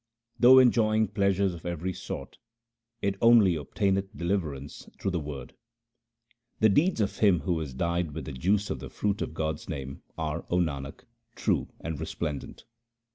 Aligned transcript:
Though 0.39 0.57
enjoying 0.57 1.09
pleasures 1.09 1.53
of 1.53 1.63
every 1.63 1.93
sort, 1.93 2.39
it 3.03 3.13
only 3.21 3.53
obtaineth 3.53 4.17
deliverance 4.17 4.89
through 4.99 5.11
the 5.11 5.19
Word. 5.19 5.53
The 6.59 6.69
deeds 6.69 7.01
of 7.01 7.19
him 7.19 7.41
who 7.41 7.59
is 7.61 7.75
dyed 7.75 8.13
with 8.13 8.25
the 8.25 8.31
juice 8.33 8.71
of 8.71 8.79
the 8.79 8.89
fruit 8.89 9.21
of 9.21 9.35
God's 9.35 9.69
name, 9.69 10.01
are, 10.17 10.43
O 10.49 10.57
Nanak, 10.57 11.03
true 11.35 11.67
and 11.81 11.99
resplendent. 11.99 12.63